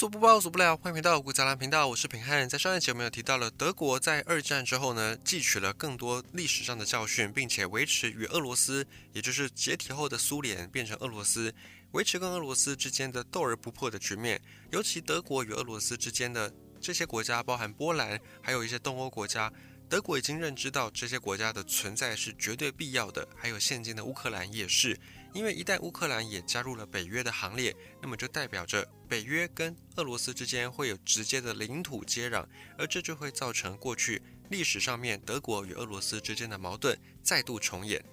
[0.00, 0.74] 所不报，所不了。
[0.78, 2.48] 欢迎回到古杂兰频道，我是平汉。
[2.48, 11.54] 在上一集我们有提到了，德国在二战之后呢，汲取了更多历史上的教训，并且维持与俄罗斯，也就是解体后的苏联变成俄罗斯，
[11.90, 14.40] 维持跟俄罗斯之间的斗而不破的局面。
[14.70, 19.52] 尤其德国与俄罗斯之间的这些国家，包含波兰，还有一些东欧国家。
[19.86, 24.98] 德国已经认知到这些国家的存在是绝对必要的，还有现今的乌克兰也是，
[25.32, 32.44] 因为一旦乌克兰也加入了北约的行列，那么就代表着北约跟俄罗斯之间会有直接的领土接壤，
[32.76, 38.04] 而这就会造成过去历史上面德国与俄罗斯之间的矛盾再度重演。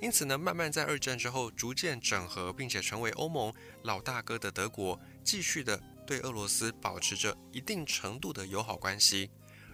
[0.00, 9.30] 因此呢，慢慢在二战之后逐渐整合，并且成为欧盟老大哥的德国，继续的对俄罗斯保持着一定程度的友好关系。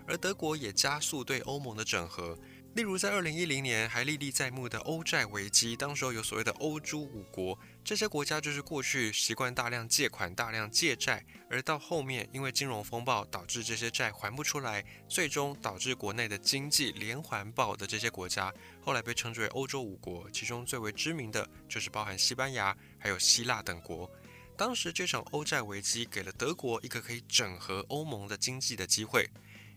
[0.06, 2.36] 而德国也加速对欧盟的整合，
[2.72, 24.08] 例如在二零一零年还历历在目的欧债危机，当时候有所谓的欧洲五国，这些国家就是过去习惯大量借款、大量借债，而到后面因为金融风暴导致这些债还不出来，最终导致国内的经济连环爆的这些国家，后来被称之为欧洲五国，其中最为知名的就是包含西班牙还有希腊等国。
[24.56, 29.28] 当时这场欧债危机给了德国一个可以整合欧盟的经济的机会。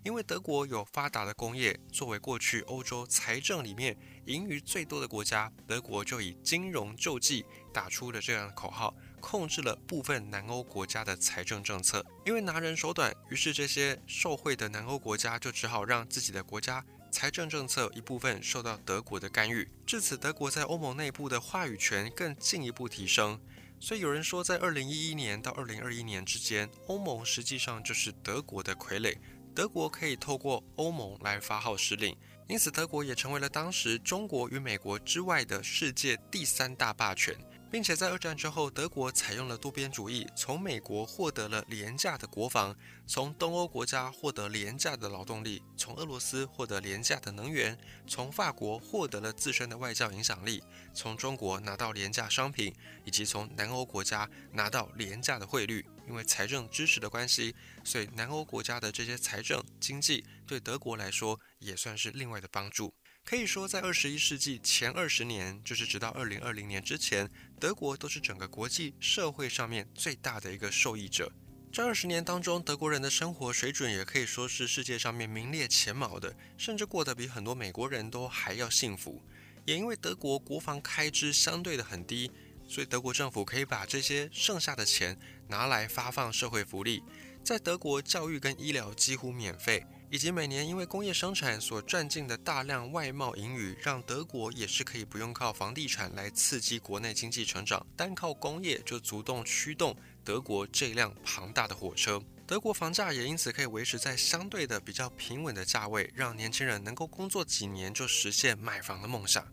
[0.04, 12.06] 因为德国有发达的工业，作为过去欧洲财政里面盈余最多的国家，德国就以金融救济打出了这样的口号，控制了部分南欧国家的财政政策。
[12.26, 19.70] 因为拿人手短，于是这些受贿的南欧国家就只好让自己的国家财政政策一部分受到德国的干预。
[19.86, 23.40] 至此，德国在欧盟内部的话语权更进一步提升。
[23.80, 29.18] 所以有人说，在二零一一年到二零二一年之间，欧盟实际上就是德国的傀儡。
[29.56, 37.36] 德国可以透过欧盟来发号施令，因此德国也成为了当时中国与美国之外的世界第三大霸权。
[37.74, 47.76] 并且在二战之后，德国采用了多边主义，从美国获得了廉价的国防，从东欧国家获得廉价的劳动力，从俄罗斯获得廉价的能源，
[48.06, 50.62] 从法国获得了自身的外交影响力，
[50.94, 52.72] 从中国拿到廉价商品，
[53.06, 55.84] 以及从南欧国家拿到廉价的汇率。
[56.08, 62.94] 因为财政支持的关系，所以南欧国家的这些财政经济对德国来说也算是另外的帮助。
[63.26, 71.32] 可以说，在二十一世纪前二十年，就是直到二零二零年之前，德国都是整个国际社会上面最大的一个受益者。
[71.72, 79.24] 这二十年当中，德国人的生活水准也可以说是世界上面名列前茅的，甚至过得比很多美国人都还要幸福。
[79.66, 82.30] 也因为德国国防开支相对的很低，
[82.68, 85.18] 所以德国政府可以把这些剩下的钱
[85.48, 87.02] 拿来发放社会福利。
[87.42, 102.22] 在德国，教育跟医疗几乎免费，以及每年因为工业生产所赚进的大量外贸盈余，让德国也是可以不用靠房地产来刺激国内经济成长，单靠工业就足动驱动德国这辆庞大的火车。
[102.46, 109.44] 德国房价也因此可以维持在相对的比较平稳的价位，让年轻人能够工作几年就实现买房的梦想。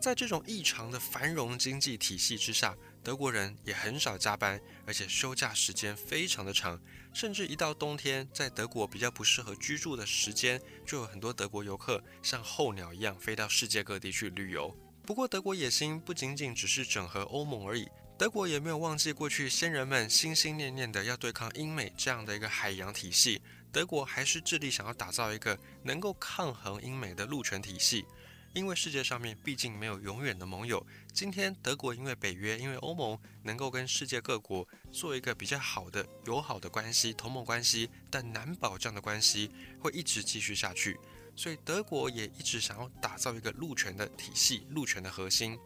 [0.00, 2.74] 在这种异常的繁荣经济体系之下，
[3.04, 6.80] 德国人也很少加班，而且休假时间非常的长，
[7.12, 14.74] 甚至一到冬天，在德国比较不适合居住的时间，就有很多德国游客像候鸟一样飞到世界各地去旅游。
[15.04, 28.06] 不过，德国野心不仅仅只是整合欧盟而已，德国也没有忘记过去先人们心心念念的要对抗英美这样的一个海洋体系，德国还是致力想要打造一个能够抗衡英美的陆权体系。
[28.52, 30.84] 因为世界上面毕竟没有永远的盟友。
[31.12, 40.98] 今天德国因为北约，因为欧盟能够跟世界各国做一个比较好的友好的关系、同盟关系，但难保这样的关系会一直继续下去。
[41.36, 45.56] 所以德国也一直想要打造一个陆权的体系、陆权的核心。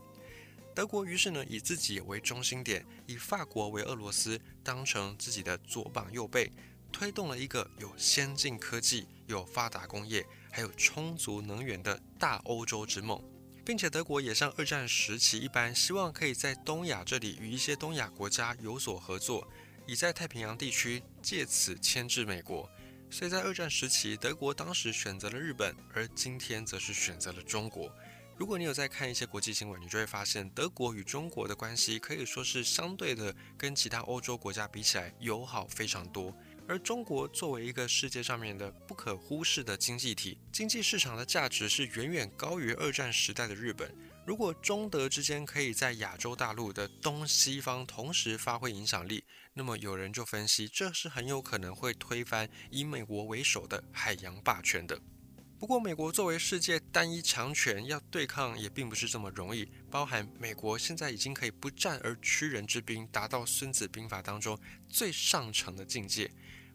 [0.74, 6.50] 德国于是呢以自己为中心点，以法国为俄罗斯当成自己的左膀右臂，
[6.94, 10.24] 推动了一个有先进科技、有发达工业。
[10.54, 13.20] 还有充足能源的大欧洲之梦，
[13.66, 19.48] 并且德国也像二战时期一般，希望可以在东亚这里与一些东亚国家有所合作，
[19.84, 22.70] 以在太平洋地区借此牵制美国。
[23.10, 27.92] 所以在二战时期，德国当时选择了日本，而今天则是选择了中国。
[28.36, 36.32] 如果你有在看一些国际新闻，你就会发现，德国与中国的关系可以说是相对的，跟其他欧洲国家比起来友好非常多。
[36.66, 43.94] 而中国作为一个世界上面的不可忽视的经济体，经济市场的价值是远远高于二战时代的日本。
[44.26, 49.22] 如果中德之间可以在亚洲大陆的东西方同时发挥影响力，
[49.52, 54.98] 那么有人就分析，这是很有可能会推翻以美国为首的海洋霸权的。
[55.56, 59.66] 不过，美国作为世界单一强权，要对抗也并不是这么容易。
[59.90, 64.58] 包含美国现在已经可以不战而屈人之兵，达到《孙子兵法》当中
[64.88, 66.30] 最上乘的境界。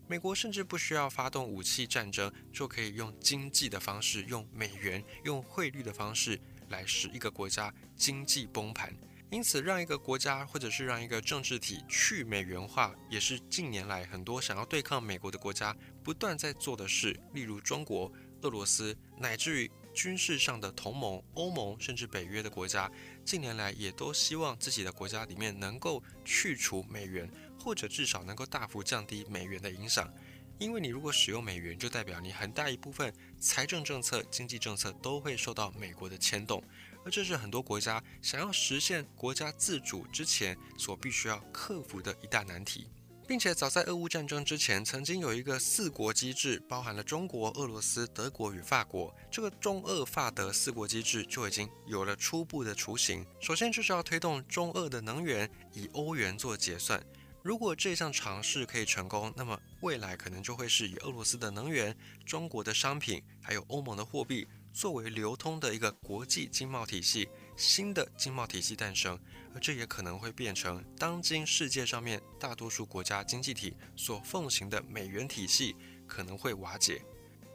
[0.09, 8.91] 美国甚至不需要发动武器战争，就可以用经济的方式，用美元、用汇率的方式来使一个国家经济崩盘。
[9.29, 17.15] 因此，让一个国家或者是让一个政治体去美元化，也是近年来很多想要对抗美国的国家不断在做的事。
[17.31, 18.11] 例如中国、
[18.41, 22.91] 俄罗斯，乃至于军事上的同盟、欧盟，甚至北约的国家，
[23.23, 27.29] 近年来也都希望自己的国家里面能够去除美元。
[27.59, 30.11] 或者至少能够大幅降低美元的影响，
[30.57, 36.63] 因为你如果使用美元，就代表你很大一部分财政政策、经济政策都会受到美国的牵动，
[37.05, 42.87] 而这是很多国家想要实现国家自主之前所必须要克服的一大难题，
[43.27, 53.25] 并且早在俄乌战争之前，曾经有一个四国机制，包含了中国、俄罗斯、德国与法国，这个中俄法德四国机制就已经有了初步的雏形。
[53.39, 57.01] 首先就是要推动中俄的能源以欧元做结算。
[57.41, 61.95] 如果这项尝试可以成功，那么未来可能就会是以俄罗斯的能源、
[62.25, 69.17] 中国的商品，还有欧盟的货币作为流通的一个国际经贸体系，新的经贸体系诞生，
[69.53, 75.75] 而这也可能会变成当今世界上面大多数国家经济体所奉行的美元体系
[76.05, 77.01] 可能会瓦解。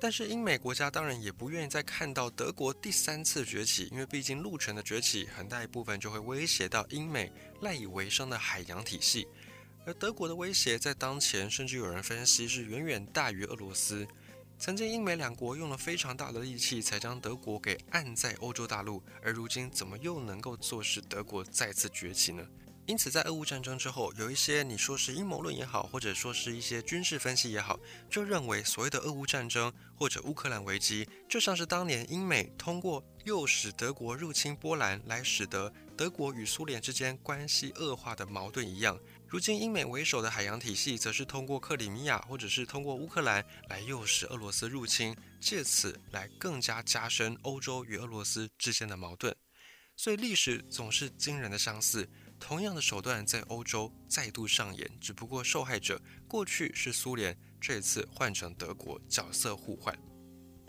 [0.01, 7.31] 但是英美国家当然也不愿意再看到德国第三次崛起，因为毕竟陆权的崛起很大一部分就会威胁到英美
[7.61, 9.27] 赖以为生的海洋体系。
[9.87, 14.07] 而德国的威胁在当前，甚至有人分析是远远大于俄罗斯。
[14.59, 22.47] 曾经英美两国用了非常大的力气，才将德国给按在欧洲大陆，而如今怎么又能够坐视德国再次崛起呢？
[22.87, 27.81] 因此，在俄乌战争之后，有一些你说是阴谋论也好，或者说是一些军事分析也好，
[28.11, 38.99] 就认为所谓的俄乌战争或者乌克兰危机，就像是当年英美通过诱使德国入侵波兰，来使得德国与苏联之间关系恶化的矛盾一样。
[39.27, 49.35] 如今，英美为首的海洋体系则是通过克里米亚，或者是通过乌克兰来诱使俄罗斯入侵，借此来更加加深欧洲与俄罗斯之间的矛盾。
[49.97, 59.97] 所以，历史总是惊人的相似，同样的手段在欧洲再度上演，只不过受害者过去是苏联，这次换成德国，角色互换。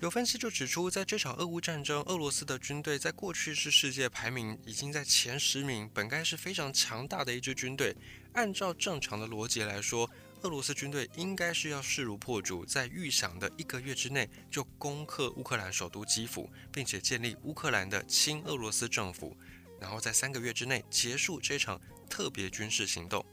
[0.06, 7.92] 有分析就指出，在这场俄乌战争，俄罗斯的军队在过去是世界排名已经在前十名，本该是非常强大的一支军队。
[8.34, 10.07] 按照正常的逻辑来说，
[10.44, 19.36] 俄罗斯军队应该是要势如破竹，在预想的一个月之内就攻克乌克兰首都基辅，并且建立乌克兰的亲俄罗斯政府，
[19.81, 23.25] 然后在三个月之内结束这场特别军事行动。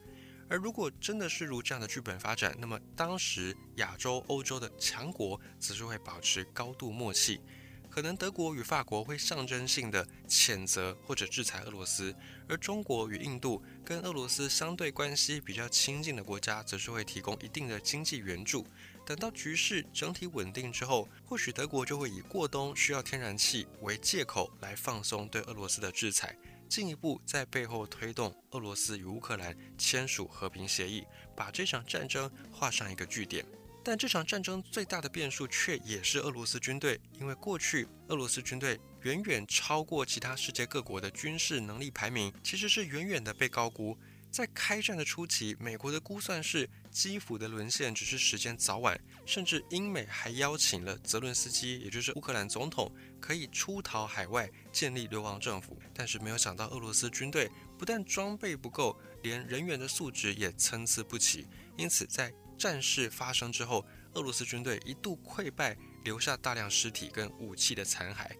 [0.52, 7.40] 而如果真的是如这样的剧本发展，那么当时亚洲、欧洲的强国则是会保持高度默契，
[7.88, 12.14] 可能德国与法国会象征性的谴责或者制裁俄罗斯，
[12.46, 18.66] 而中国与印度跟俄罗斯相对关系比较亲近的国家，则是会提供一定的经济援助。
[19.06, 26.36] 等到局势整体稳定之后，或许德国就会以过冬需要天然气为借口来放松对俄罗斯的制裁。
[26.72, 31.04] 进一步在背后推动俄罗斯与乌克兰签署和平协议，
[31.36, 33.44] 把这场战争画上一个句点。
[33.84, 43.94] 但这场战争最大的变数却也是俄罗斯军队，因为过去俄罗斯军队远远超过其他世界各国的军事能力排名，其实是远远的被高估。
[44.30, 55.76] 在开战的初期，美国的估算是基辅的沦陷只是时间早晚，甚至英美还邀请了泽伦斯基，也就是乌克兰总统，可以出逃海外建立流亡政府。
[55.94, 61.48] 但是没有想到，俄罗斯军队不但装备不够，连人员的素质也参差不齐。
[61.76, 68.30] 因此，在战事发生之后，俄罗斯军队一度溃败，留下大量尸体跟武器的残骸。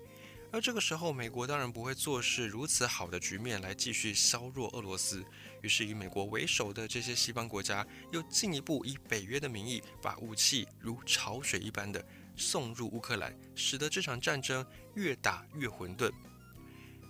[0.53, 5.25] 而这个时候，美国当然不会坐视如此好的局面来继续削弱俄罗斯。
[5.63, 12.05] 于是，以美国为首的这些西方国家又进一步以北约的名义，把武器如潮水一般的
[12.37, 16.13] 送入乌克兰，使得这场战争越打越混沌。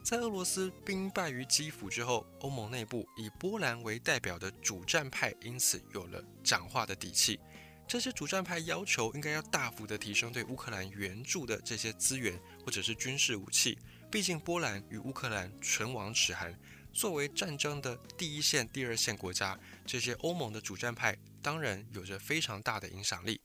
[0.04, 7.40] 在俄罗斯兵败于基辅之后，欧盟内部以波兰为代表的主战派因此有了讲话的底气。
[7.87, 13.78] 这些主战派要求应该要大幅的提升对乌克兰援助的这些资源或者是军事武器。
[14.11, 16.52] 毕竟波兰与乌克兰唇亡齿寒。
[16.92, 23.40] 作为战争的第一线、第二线国家，这些欧盟的主战派当然有着非常大的影响力，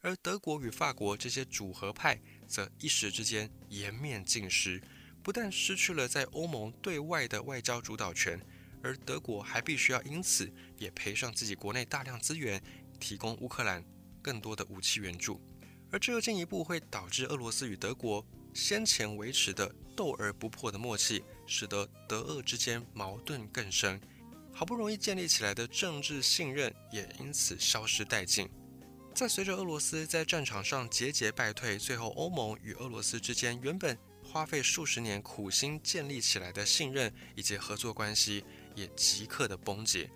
[0.00, 4.82] 而德国与法国这些主和派则一时之间颜面尽失，
[5.22, 8.40] 不但失去了在欧盟对外的外交主导权，
[8.82, 12.62] 而德国还必须要因此也赔上自己国内大量资源，
[12.98, 13.84] 提供乌克兰
[14.20, 15.40] 更多的武器援助。
[15.90, 24.00] 而这又进一步会导致俄罗斯与德国先前维持的斗而不破的默契，使得德俄之间矛盾更深，
[24.50, 28.48] 好不容易建立起来的政治信任也因此消失殆尽。
[29.14, 38.42] 在随着俄罗斯在战场上节节败退，最后欧盟与俄罗斯之间原本花费数十年苦心建立起来的信任以及合作关系，
[38.74, 40.10] 也即刻的崩解。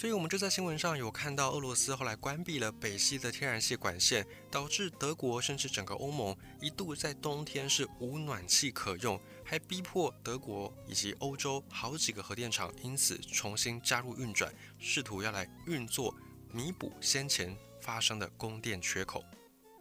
[0.00, 16.14] 所以，我们就在新闻上有看到，俄罗斯后来关闭了北溪的天然气管线，导致德国甚至整个欧盟一度在冬天是无暖气可用，还逼迫德国以及欧洲好几个核电厂因此重新加入运转，试图要来运作
[16.50, 19.22] 弥补先前发生的供电缺口。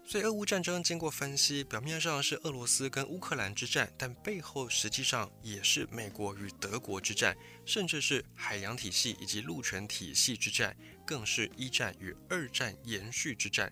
[0.10, 10.76] 所以，俄乌战争经过分析，表面上是俄罗斯跟乌克兰之战，但背后实际上也是美国与德国之战，甚至是海洋体系以及陆权体系之战，
[11.06, 13.72] 更是一战与二战延续之战。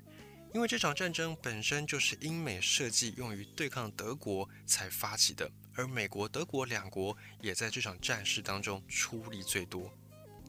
[0.53, 9.91] 因为这场战争本身就是英美设计用于对抗德国才发起的，而美国、德国两国也在这场战事当中出力最多。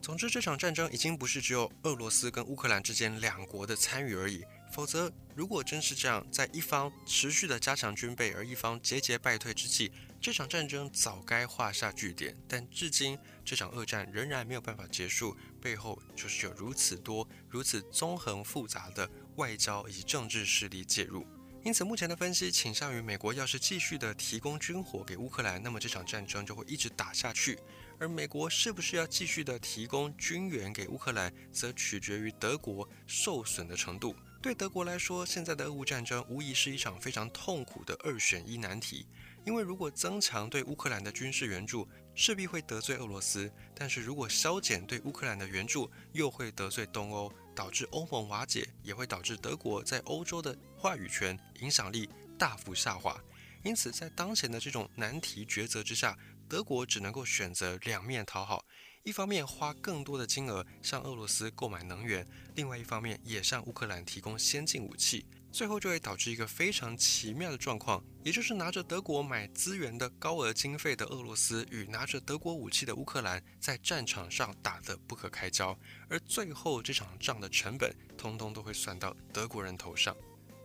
[0.00, 4.44] 总之，这场战争已经不是只有俄罗斯跟乌克兰之间两国的参与而已。
[4.72, 9.90] 否则，如果真是这样，在一方持续的加强军备，而一方节节败退之际，
[10.20, 12.36] 这场战争早该画下句点。
[12.46, 21.26] 但至今，这场恶战仍然没有办法结束，背后就是有如此多、如此纵横复杂的外交以及政治势力介入。
[21.64, 27.58] 因此，目前的分析倾向于，美国要是继续的提供军火给乌克兰，那么这场战争就会一直打下去。
[27.98, 34.14] 而美国是不是要继续的提供军援给乌克兰，则取决于德国受损的程度。
[34.40, 39.06] 对德国来说，现在的俄乌战争无疑是一场非常痛苦的二选一难题。
[39.44, 53.20] 因为如果增强对乌克兰的军事援助，势必会得罪俄罗斯；但是如果削减对乌克兰的援助，又会得罪东欧，导致欧盟瓦解，也会导致德国在欧洲的话语权影响力大幅下滑。
[53.64, 56.16] 因此，在当前的这种难题抉择之下，
[56.48, 58.64] 德国只能够选择两面讨好。
[59.04, 62.26] 一方面花更多的金额向俄罗斯购买能源，
[62.56, 75.78] 另外一方面也向乌克兰提供先进武器，最后就会导致一个非常奇妙的状况，也就是拿着德国买资源的高额经费的俄罗斯与拿着德国武器的乌克兰在战场上打得不可开交，
[76.10, 80.14] 而最后这场仗的成本通通都会算到德国人头上。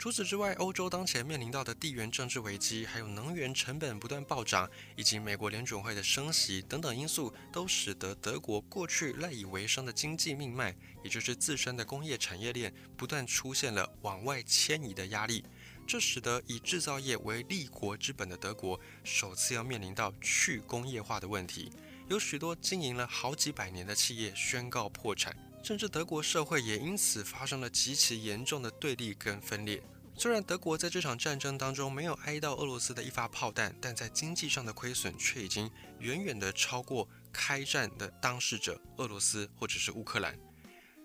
[0.04, 15.42] 除此之外，欧洲当前面临到的地缘政治危机，还有能源成本不断暴涨，以及美国联准会的升息等等因素，都使得德国过去赖以为生的经济命脉，也就是自身的工业产业链，不断出现了往外迁移的压力。
[15.88, 21.72] 这使得以制造业为立国之本的德国，首次要面临到去工业化的问题。
[22.10, 25.34] 有许多经营了好几百年的企业宣告破产，
[25.64, 29.82] 甚至德国社会也因此发生了极其严重的对立跟分裂。
[30.16, 40.38] 虽然德国在这场战争当中没有挨到俄罗斯的一发炮弹，但在经济上的亏损却已经远远的超过开战的当事者俄罗斯或者是乌克兰。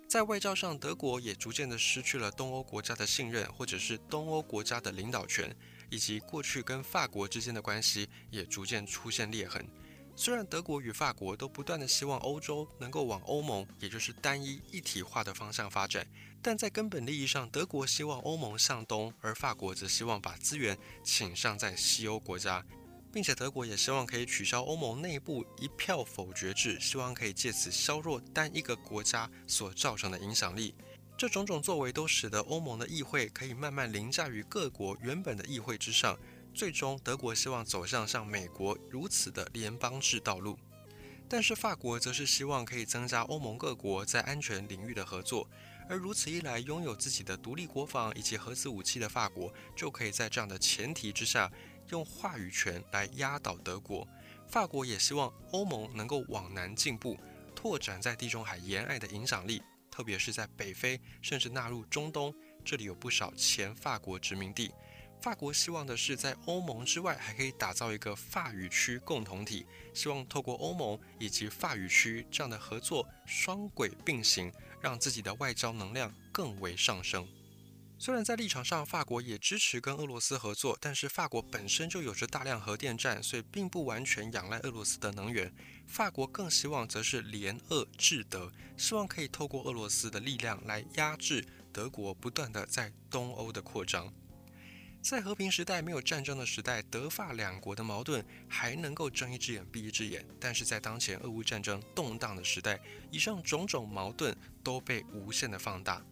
[0.08, 5.54] 在外交上，德国也逐渐的失去了东欧国家的信任，或者是东欧国家的领导权，
[5.90, 9.66] 以及过去跟法国之间的关系也逐渐出现裂痕。
[10.20, 16.04] 虽然德国与法国都不断的希望欧洲能够往欧盟，也就是单一一体化的方向发展，
[16.42, 22.66] 但在根本利益上，德国希望欧盟向东，而法国则希望把资源倾向在西欧国家，
[23.12, 30.74] 并且德国也希望可以取消欧盟内部一票否决制，希望可以借此削弱单一个国家所造成的影响力。
[31.16, 36.18] 这种种作为都使得欧盟的议会可以慢慢凌驾于各国原本的议会之上。
[36.58, 40.58] 最终，德国希望走向像美国如此的联邦制道路，
[41.28, 45.48] 但是法国则是希望可以增加欧盟各国在安全领域的合作，
[45.88, 51.48] 而如此一来，拥有自己的独立国防以及核子武器的法国，就可以在这样的前提之下，
[51.90, 54.04] 用话语权来压倒德国。
[54.48, 57.16] 法国也希望欧盟能够往南进步，
[57.54, 59.62] 拓展在地中海沿岸的影响力，
[59.92, 62.34] 特别是在北非，甚至纳入中东，
[62.64, 64.72] 这里有不少前法国殖民地。
[65.20, 77.26] 法国希望的是，在欧盟之外，还可以打造一个法语区共同体，希望透过欧盟以及法语区这样的合作双轨并行，让自己的外交能量更为上升。
[77.98, 85.52] 虽然在立场上，法国也支持跟俄罗斯合作，但是法国本身就有着大量核电站，所以并不完全仰赖俄罗斯的能源。
[85.88, 94.14] 法国更希望则是联俄制德，希望可以透过俄罗斯的力量来压制德国不断的在东欧的扩张。
[95.00, 102.78] 在和平时代、没有战争的时代，德法两国的矛盾还能够睁一只眼闭一只眼；但是在当前俄乌战争动荡的时代，
[103.10, 106.04] 以上种种矛盾都被无限的放大。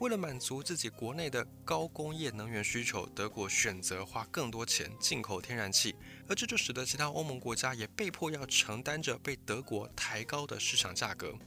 [0.00, 5.94] 为了满足自己国内的高工业能源需求，德国选择花更多钱进口天然气，
[6.26, 11.38] 而这就使得其他欧盟国家也被迫要承担着被德国抬高的市场价格。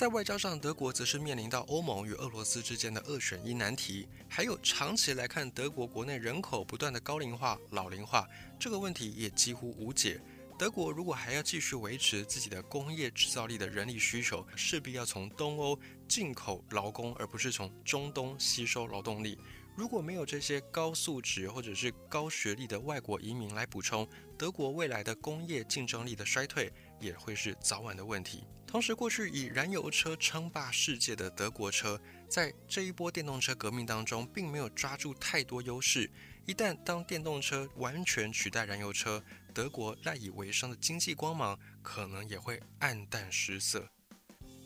[0.00, 8.26] 在外交上，德国则是面临到欧盟与俄罗斯之间的二选一难题，还有长期来看，德国国内人口不断的高龄化、老龄化，
[8.58, 10.18] 这个问题也几乎无解。
[10.58, 15.78] 德国如果还要继续维持自己的工业制造力的人力需求，势必要从东欧
[16.08, 19.38] 进口劳工，而不是从中东吸收劳动力。
[19.80, 24.06] 如果没有这些高素质或者是高学历的外国移民来补充，
[24.36, 26.70] 德国未来的工业竞争力的衰退
[27.00, 28.44] 也会是早晚的问题。
[28.66, 36.10] 同时，过去以燃油车称霸世界的德国车，在这一波电动车革命当中，并没有抓住太多优势。
[36.44, 43.88] 一旦当电动车完全取代燃油车，德国赖以为生的经济光芒可能也会黯淡失色。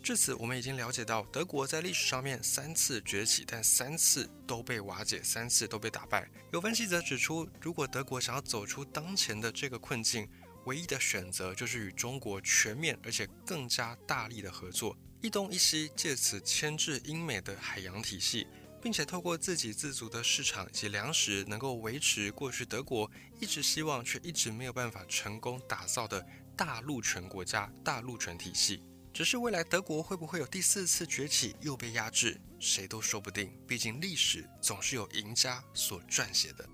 [0.05, 6.31] 至此，我们已经了解到，德国在历史上面三次崛起，但三次都被瓦解，三次都被打败。
[6.53, 10.29] 有分析则指出，如果德国想要走出当前的这个困境，
[10.67, 18.47] 唯一的选择就是与中国全面而且更加大力的合作，一东一西，借此牵制英美的海洋体系。
[18.83, 26.23] 并且透过自给自足的市场以及粮食，能够维持过去德国一直希望却一直没有办法成功打造的
[26.55, 28.83] 大陆权国家、大陆权体系。
[29.15, 33.57] 只是未来德国会不会有第四次崛起又被压制，谁都说不定。
[33.65, 36.69] 毕竟历史总是有赢家所撰写的。